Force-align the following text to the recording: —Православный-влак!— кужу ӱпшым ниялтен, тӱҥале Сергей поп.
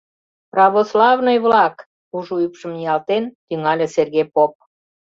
—Православный-влак!— 0.53 1.75
кужу 2.09 2.35
ӱпшым 2.45 2.71
ниялтен, 2.77 3.23
тӱҥале 3.47 3.87
Сергей 3.95 4.27
поп. 4.35 4.51